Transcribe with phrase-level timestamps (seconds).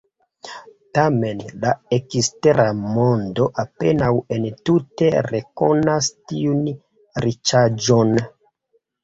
[0.97, 6.65] Tamen la ekstera mondo apenaŭ entute rekonas tiun
[7.29, 8.19] riĉaĵon.